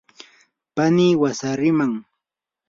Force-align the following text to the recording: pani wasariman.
pani 0.75 1.07
wasariman. 1.21 1.93